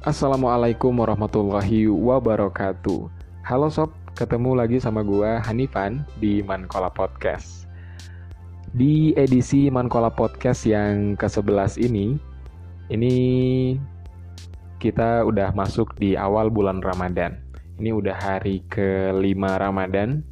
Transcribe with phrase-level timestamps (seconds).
[0.00, 3.12] Assalamualaikum warahmatullahi wabarakatuh.
[3.44, 7.68] Halo sob, ketemu lagi sama gua Hanifan di Mankola Podcast.
[8.72, 12.16] Di edisi Mankola Podcast yang ke-11 ini,
[12.88, 13.14] ini
[14.80, 17.36] kita udah masuk di awal bulan Ramadan.
[17.76, 20.24] Ini udah hari ke-5 Ramadan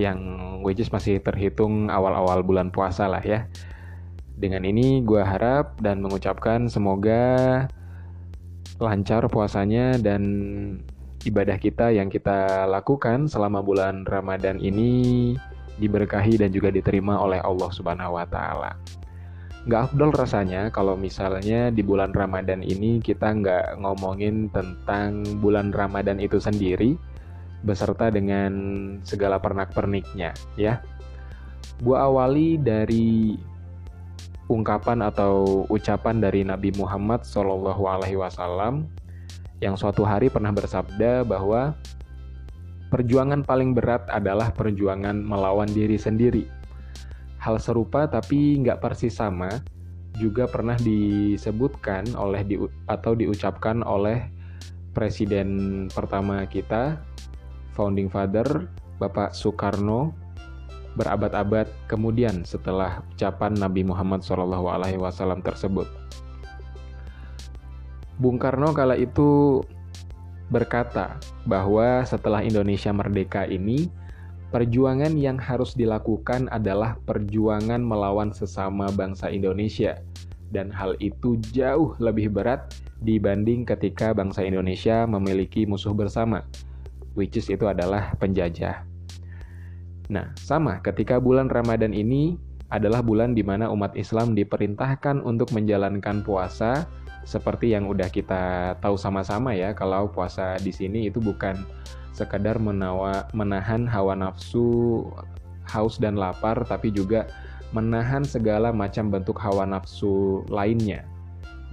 [0.00, 0.16] yang
[0.64, 3.44] which is masih terhitung awal-awal bulan puasa lah ya.
[4.40, 7.68] Dengan ini gue harap dan mengucapkan semoga
[8.76, 10.22] lancar puasanya dan
[11.24, 15.34] ibadah kita yang kita lakukan selama bulan Ramadan ini
[15.76, 18.76] diberkahi dan juga diterima oleh Allah Subhanahu wa taala.
[19.66, 26.22] Gak afdol rasanya kalau misalnya di bulan Ramadan ini kita nggak ngomongin tentang bulan Ramadan
[26.22, 26.94] itu sendiri
[27.66, 28.52] beserta dengan
[29.02, 30.78] segala pernak-perniknya ya.
[31.82, 33.34] Gua awali dari
[34.46, 38.86] ungkapan atau ucapan dari Nabi Muhammad Alaihi Wasallam
[39.58, 41.74] yang suatu hari pernah bersabda bahwa
[42.92, 46.44] perjuangan paling berat adalah perjuangan melawan diri sendiri.
[47.42, 49.50] Hal serupa tapi nggak persis sama
[50.16, 52.56] juga pernah disebutkan oleh di,
[52.88, 54.32] atau diucapkan oleh
[54.96, 56.96] presiden pertama kita,
[57.76, 58.64] founding father
[58.96, 60.25] Bapak Soekarno
[60.96, 65.86] berabad-abad kemudian setelah ucapan Nabi Muhammad SAW tersebut.
[68.16, 69.60] Bung Karno kala itu
[70.48, 73.92] berkata bahwa setelah Indonesia merdeka ini,
[74.48, 80.00] perjuangan yang harus dilakukan adalah perjuangan melawan sesama bangsa Indonesia,
[80.48, 82.72] dan hal itu jauh lebih berat
[83.04, 86.46] dibanding ketika bangsa Indonesia memiliki musuh bersama,
[87.12, 88.95] which is itu adalah penjajah.
[90.06, 92.38] Nah, sama ketika bulan Ramadan ini
[92.70, 96.86] adalah bulan di mana umat Islam diperintahkan untuk menjalankan puasa
[97.26, 101.58] seperti yang udah kita tahu sama-sama ya kalau puasa di sini itu bukan
[102.14, 105.02] sekadar menawa, menahan hawa nafsu
[105.66, 107.26] haus dan lapar tapi juga
[107.74, 111.02] menahan segala macam bentuk hawa nafsu lainnya.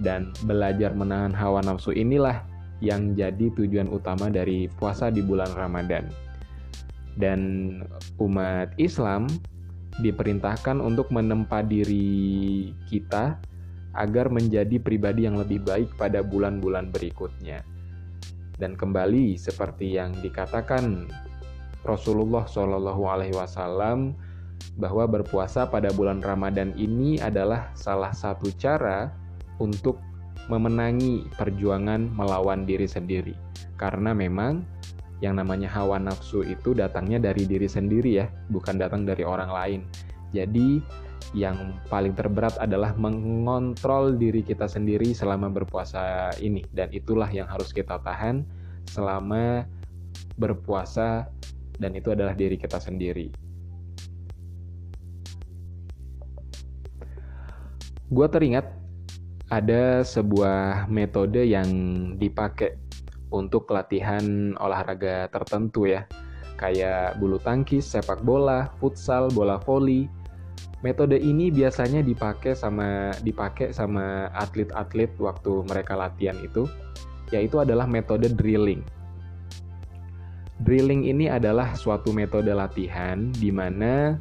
[0.02, 2.42] Dan belajar menahan hawa nafsu inilah
[2.82, 6.23] yang jadi tujuan utama dari puasa di bulan Ramadan
[7.18, 7.40] dan
[8.18, 9.30] umat Islam
[10.02, 13.38] diperintahkan untuk menempa diri kita
[13.94, 17.62] agar menjadi pribadi yang lebih baik pada bulan-bulan berikutnya.
[18.58, 21.06] Dan kembali seperti yang dikatakan
[21.86, 24.14] Rasulullah Shallallahu Alaihi Wasallam
[24.78, 29.10] bahwa berpuasa pada bulan Ramadan ini adalah salah satu cara
[29.62, 29.98] untuk
[30.50, 33.34] memenangi perjuangan melawan diri sendiri.
[33.78, 34.66] Karena memang
[35.22, 39.80] yang namanya hawa nafsu itu datangnya dari diri sendiri ya, bukan datang dari orang lain.
[40.34, 40.82] Jadi
[41.34, 47.74] yang paling terberat adalah mengontrol diri kita sendiri selama berpuasa ini dan itulah yang harus
[47.74, 48.46] kita tahan
[48.86, 49.66] selama
[50.38, 51.26] berpuasa
[51.78, 53.34] dan itu adalah diri kita sendiri.
[58.12, 58.68] Gua teringat
[59.50, 61.68] ada sebuah metode yang
[62.18, 62.78] dipakai
[63.34, 66.06] untuk latihan olahraga tertentu ya,
[66.54, 70.06] kayak bulu tangkis, sepak bola, futsal, bola voli.
[70.86, 76.68] Metode ini biasanya dipakai sama dipakai sama atlet-atlet waktu mereka latihan itu,
[77.34, 78.84] yaitu adalah metode drilling.
[80.62, 84.14] Drilling ini adalah suatu metode latihan di mana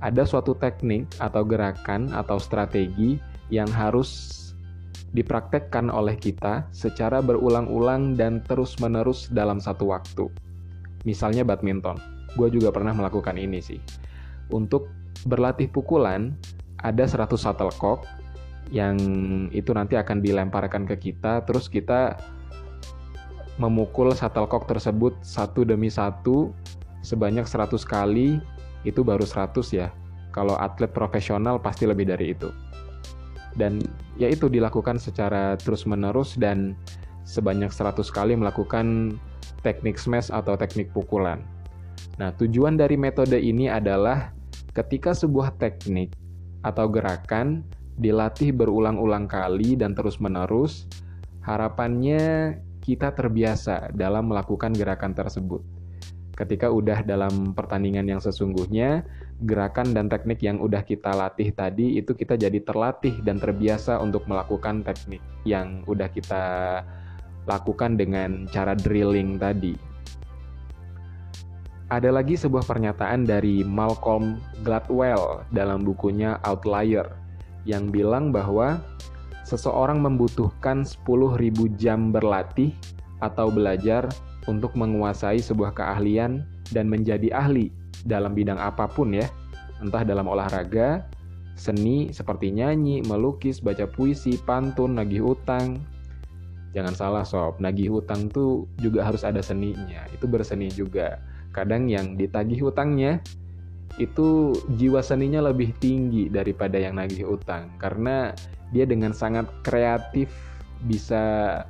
[0.00, 3.20] ada suatu teknik atau gerakan atau strategi
[3.52, 4.34] yang harus
[5.16, 10.28] dipraktekkan oleh kita secara berulang-ulang dan terus-menerus dalam satu waktu.
[11.08, 11.96] Misalnya badminton,
[12.36, 13.80] gue juga pernah melakukan ini sih.
[14.52, 14.92] Untuk
[15.24, 16.36] berlatih pukulan,
[16.84, 18.04] ada 100 shuttlecock
[18.68, 19.00] yang
[19.56, 22.20] itu nanti akan dilemparkan ke kita, terus kita
[23.56, 26.52] memukul shuttlecock tersebut satu demi satu
[27.00, 28.36] sebanyak 100 kali,
[28.84, 29.88] itu baru 100 ya.
[30.36, 32.52] Kalau atlet profesional pasti lebih dari itu
[33.56, 33.80] dan
[34.20, 36.76] ya itu dilakukan secara terus-menerus dan
[37.26, 39.18] sebanyak 100 kali melakukan
[39.66, 41.42] teknik smash atau teknik pukulan.
[42.16, 44.32] Nah, tujuan dari metode ini adalah
[44.72, 46.14] ketika sebuah teknik
[46.64, 47.66] atau gerakan
[47.96, 50.86] dilatih berulang-ulang kali dan terus-menerus,
[51.44, 55.64] harapannya kita terbiasa dalam melakukan gerakan tersebut.
[56.36, 59.02] Ketika udah dalam pertandingan yang sesungguhnya,
[59.44, 64.24] gerakan dan teknik yang udah kita latih tadi itu kita jadi terlatih dan terbiasa untuk
[64.24, 66.44] melakukan teknik yang udah kita
[67.44, 69.76] lakukan dengan cara drilling tadi.
[71.86, 77.06] Ada lagi sebuah pernyataan dari Malcolm Gladwell dalam bukunya Outlier
[77.62, 78.82] yang bilang bahwa
[79.46, 81.38] seseorang membutuhkan 10.000
[81.78, 82.74] jam berlatih
[83.22, 84.10] atau belajar
[84.50, 86.42] untuk menguasai sebuah keahlian
[86.74, 87.70] dan menjadi ahli
[88.04, 89.30] dalam bidang apa pun ya,
[89.80, 91.06] entah dalam olahraga,
[91.56, 95.80] seni seperti nyanyi, melukis, baca puisi, pantun, nagih utang.
[96.76, 101.16] Jangan salah sob, nagih utang tuh juga harus ada seninya, itu berseni juga.
[101.56, 103.24] Kadang yang ditagih utangnya
[103.96, 108.36] itu jiwa seninya lebih tinggi daripada yang nagih utang karena
[108.74, 110.28] dia dengan sangat kreatif
[110.84, 111.64] bisa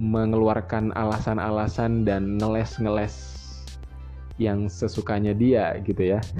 [0.00, 3.39] mengeluarkan alasan-alasan dan ngeles-ngeles
[4.40, 6.20] yang sesukanya dia gitu ya.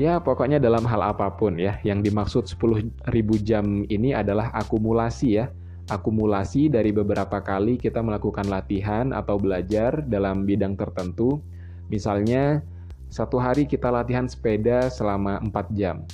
[0.00, 3.12] ya pokoknya dalam hal apa pun ya yang dimaksud 10.000
[3.44, 5.52] jam ini adalah akumulasi ya.
[5.92, 11.44] Akumulasi dari beberapa kali kita melakukan latihan atau belajar dalam bidang tertentu.
[11.92, 12.64] Misalnya
[13.12, 16.08] satu hari kita latihan sepeda selama 4 jam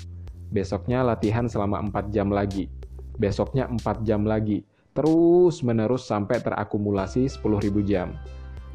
[0.48, 2.72] besoknya latihan selama 4 jam lagi,
[3.20, 4.64] besoknya 4 jam lagi,
[4.96, 8.16] terus menerus sampai terakumulasi 10.000 jam.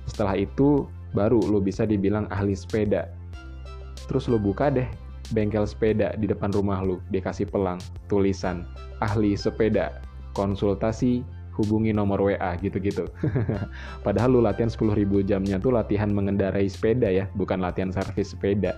[0.10, 3.08] Setelah itu baru lo bisa dibilang ahli sepeda.
[4.10, 4.88] Terus lo buka deh
[5.32, 7.80] bengkel sepeda di depan rumah lo, dikasih pelang,
[8.12, 8.68] tulisan,
[9.00, 10.04] ahli sepeda,
[10.36, 11.24] konsultasi,
[11.56, 13.08] hubungi nomor WA gitu-gitu.
[14.06, 18.76] Padahal lu latihan 10.000 jamnya tuh latihan mengendarai sepeda ya, bukan latihan servis sepeda.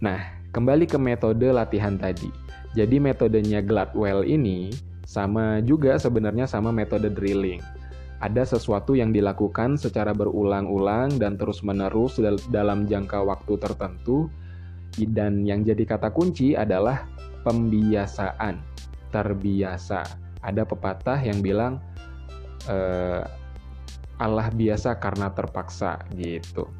[0.00, 2.32] Nah, kembali ke metode latihan tadi.
[2.72, 4.70] Jadi metodenya Gladwell ini
[5.10, 7.58] sama juga sebenarnya sama metode drilling.
[8.22, 12.22] Ada sesuatu yang dilakukan secara berulang-ulang dan terus-menerus
[12.54, 14.30] dalam jangka waktu tertentu
[15.10, 17.10] dan yang jadi kata kunci adalah
[17.42, 18.62] pembiasaan,
[19.10, 20.06] terbiasa.
[20.46, 21.82] Ada pepatah yang bilang
[22.70, 23.26] eh,
[24.20, 26.70] Allah biasa karena terpaksa gitu.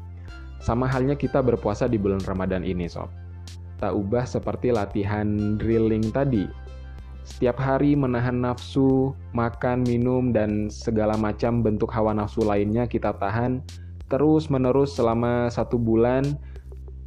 [0.61, 3.09] Sama halnya kita berpuasa di bulan Ramadan ini, sob.
[3.81, 6.60] Tak ubah seperti latihan drilling tadi.
[7.21, 13.61] Setiap hari menahan nafsu, makan, minum, dan segala macam bentuk hawa nafsu lainnya kita tahan
[14.11, 16.35] terus-menerus selama satu bulan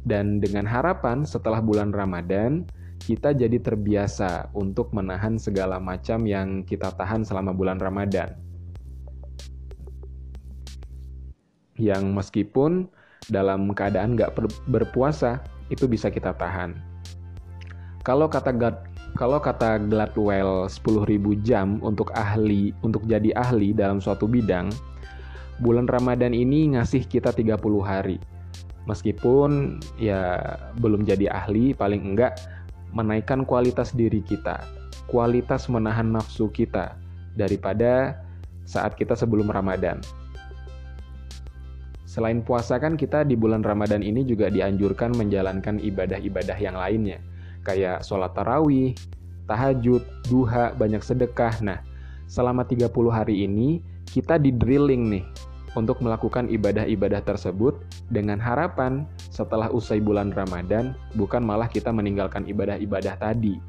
[0.07, 2.65] dan dengan harapan setelah bulan Ramadan
[3.05, 8.33] kita jadi terbiasa untuk menahan segala macam yang kita tahan selama bulan Ramadan.
[11.77, 12.89] Yang meskipun
[13.29, 14.33] dalam keadaan nggak
[14.65, 16.73] berpuasa itu bisa kita tahan.
[18.01, 24.27] Kalau kata God, kalau kata Gladwell 10.000 jam untuk ahli untuk jadi ahli dalam suatu
[24.27, 24.67] bidang,
[25.63, 28.19] bulan Ramadan ini ngasih kita 30 hari.
[28.85, 30.35] Meskipun ya
[30.83, 32.37] belum jadi ahli, paling enggak
[32.91, 34.61] menaikkan kualitas diri kita,
[35.07, 36.99] kualitas menahan nafsu kita
[37.39, 38.19] daripada
[38.67, 40.03] saat kita sebelum Ramadan.
[42.03, 47.19] Selain puasa kan kita di bulan Ramadan ini juga dianjurkan menjalankan ibadah-ibadah yang lainnya.
[47.65, 48.93] Kayak sholat tarawih,
[49.49, 51.57] tahajud, duha, banyak sedekah.
[51.65, 51.81] Nah,
[52.29, 55.25] selama 30 hari ini kita di drilling nih
[55.75, 57.75] untuk melakukan ibadah-ibadah tersebut
[58.07, 63.59] dengan harapan setelah usai bulan Ramadan bukan malah kita meninggalkan ibadah-ibadah tadi,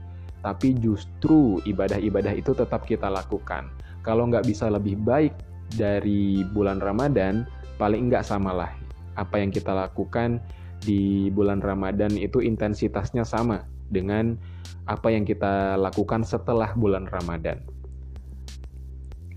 [0.40, 3.66] tapi justru ibadah-ibadah itu tetap kita lakukan.
[4.06, 5.34] Kalau nggak bisa lebih baik
[5.74, 7.42] dari bulan Ramadan,
[7.74, 8.70] paling enggak samalah
[9.18, 10.38] apa yang kita lakukan
[10.84, 14.38] di bulan Ramadan itu intensitasnya sama dengan
[14.86, 17.62] apa yang kita lakukan setelah bulan Ramadan.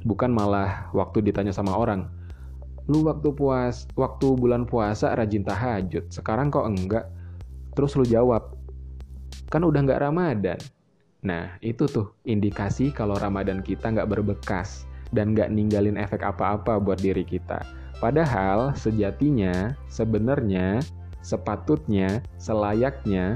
[0.05, 2.07] Bukan malah waktu ditanya sama orang,
[2.89, 7.05] lu waktu puas, waktu bulan puasa rajin tahajud, sekarang kok enggak?
[7.77, 8.55] Terus lu jawab,
[9.53, 10.59] kan udah enggak Ramadan.
[11.19, 17.01] Nah, itu tuh indikasi kalau Ramadan kita nggak berbekas dan nggak ninggalin efek apa-apa buat
[17.03, 17.59] diri kita.
[17.99, 20.79] Padahal sejatinya, sebenarnya,
[21.19, 23.35] sepatutnya, selayaknya,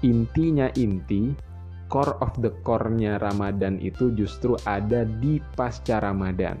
[0.00, 1.32] intinya inti,
[1.90, 6.56] core of the core-nya Ramadan itu justru ada di pasca Ramadan.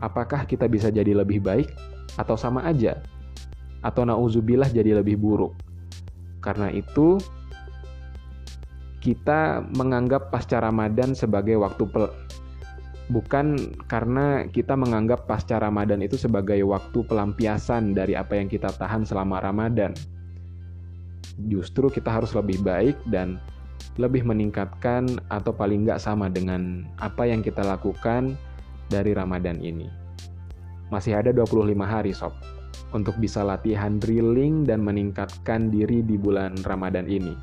[0.00, 1.68] Apakah kita bisa jadi lebih baik
[2.16, 2.96] atau sama aja?
[3.84, 5.52] Atau nauzubillah jadi lebih buruk?
[6.40, 7.20] Karena itu,
[9.00, 11.84] kita menganggap pasca Ramadan sebagai waktu
[13.10, 19.02] bukan karena kita menganggap pasca Ramadan itu sebagai waktu pelampiasan dari apa yang kita tahan
[19.02, 19.92] selama Ramadan.
[21.48, 23.40] Justru kita harus lebih baik dan
[23.96, 28.36] lebih meningkatkan atau paling nggak sama dengan apa yang kita lakukan
[28.92, 29.88] dari Ramadan ini.
[30.90, 32.34] Masih ada 25 hari sob
[32.90, 37.34] untuk bisa latihan drilling dan meningkatkan diri di bulan Ramadan ini.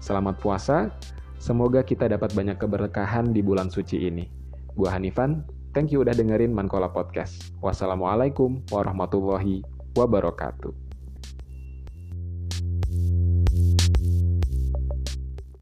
[0.00, 0.88] Selamat puasa,
[1.36, 4.24] semoga kita dapat banyak keberkahan di bulan suci ini.
[4.72, 5.44] Gua Hanifan,
[5.76, 7.52] thank you udah dengerin Mankola Podcast.
[7.60, 9.60] Wassalamualaikum warahmatullahi
[9.92, 10.89] wabarakatuh.